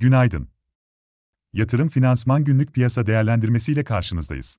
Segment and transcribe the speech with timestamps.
[0.00, 0.48] Günaydın.
[1.52, 4.56] Yatırım Finansman Günlük Piyasa Değerlendirmesi ile karşınızdayız.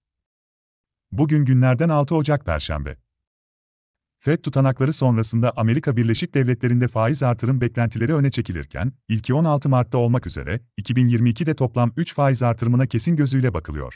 [1.11, 2.97] Bugün günlerden 6 Ocak Perşembe.
[4.19, 10.27] FED tutanakları sonrasında Amerika Birleşik Devletleri'nde faiz artırım beklentileri öne çekilirken, ilki 16 Mart'ta olmak
[10.27, 13.95] üzere 2022'de toplam 3 faiz artırımına kesin gözüyle bakılıyor.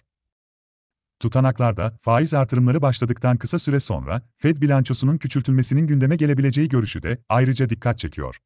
[1.19, 7.69] Tutanaklarda, faiz artırımları başladıktan kısa süre sonra, Fed bilançosunun küçültülmesinin gündeme gelebileceği görüşü de ayrıca
[7.69, 8.39] dikkat çekiyor.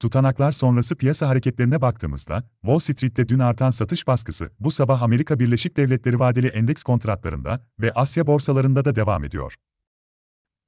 [0.00, 5.76] Tutanaklar sonrası piyasa hareketlerine baktığımızda, Wall Street'te dün artan satış baskısı bu sabah Amerika Birleşik
[5.76, 9.54] Devletleri vadeli endeks kontratlarında ve Asya borsalarında da devam ediyor.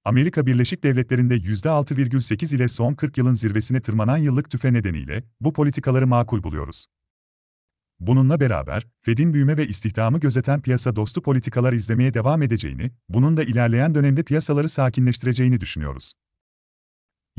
[0.05, 6.07] Amerika Birleşik Devletleri'nde %6,8 ile son 40 yılın zirvesine tırmanan yıllık tüfe nedeniyle bu politikaları
[6.07, 6.87] makul buluyoruz.
[8.01, 13.45] Bununla beraber, Fed'in büyüme ve istihdamı gözeten piyasa dostu politikalar izlemeye devam edeceğini, bunun da
[13.45, 16.12] ilerleyen dönemde piyasaları sakinleştireceğini düşünüyoruz.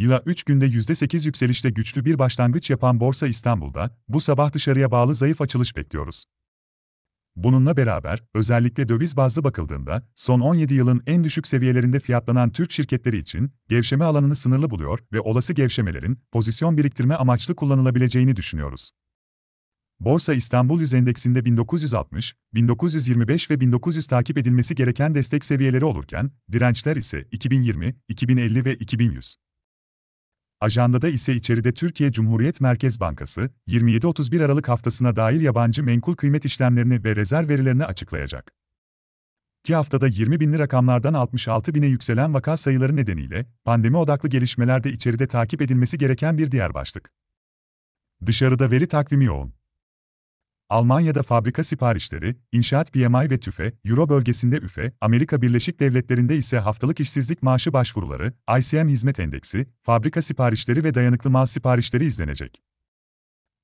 [0.02, 5.16] Yıla 3 günde %8 yükselişle güçlü bir başlangıç yapan Borsa İstanbul'da, bu sabah dışarıya bağlı
[5.16, 6.26] zayıf açılış bekliyoruz.
[7.36, 13.18] Bununla beraber, özellikle döviz bazlı bakıldığında, son 17 yılın en düşük seviyelerinde fiyatlanan Türk şirketleri
[13.18, 18.91] için, gevşeme alanını sınırlı buluyor ve olası gevşemelerin, pozisyon biriktirme amaçlı kullanılabileceğini düşünüyoruz.
[19.99, 26.96] Borsa İstanbul Yüz Endeksinde 1960, 1925 ve 1900 takip edilmesi gereken destek seviyeleri olurken, dirençler
[26.96, 29.35] ise 2020, 2050 ve 2100.
[30.62, 37.04] Ajandada ise içeride Türkiye Cumhuriyet Merkez Bankası, 27-31 Aralık haftasına dair yabancı menkul kıymet işlemlerini
[37.04, 38.51] ve rezerv verilerini açıklayacak.
[39.63, 45.27] İki haftada 20 binli rakamlardan 66 bine yükselen vaka sayıları nedeniyle, pandemi odaklı gelişmelerde içeride
[45.27, 47.12] takip edilmesi gereken bir diğer başlık.
[48.26, 49.54] Dışarıda veri takvimi yoğun.
[50.72, 57.00] Almanya'da fabrika siparişleri, inşaat PMI ve TÜFE, Euro bölgesinde üfe, Amerika Birleşik Devletleri'nde ise haftalık
[57.00, 62.62] işsizlik maaşı başvuruları, ICM hizmet endeksi, fabrika siparişleri ve dayanıklı mal siparişleri izlenecek.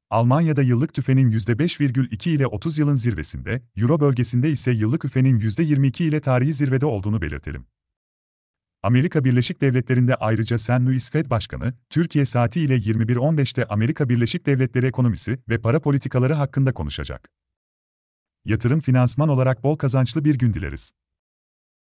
[0.10, 6.20] Almanya'da yıllık tüfenin %5,2 ile 30 yılın zirvesinde, Euro bölgesinde ise yıllık üfenin %22 ile
[6.20, 7.66] tarihi zirvede olduğunu belirtelim.
[8.88, 10.70] Amerika Birleşik Devletleri'nde ayrıca St.
[10.70, 16.74] Louis Fed Başkanı, Türkiye saati ile 21.15'te Amerika Birleşik Devletleri ekonomisi ve para politikaları hakkında
[16.74, 17.30] konuşacak.
[18.46, 20.92] Yatırım finansman olarak bol kazançlı bir gün dileriz.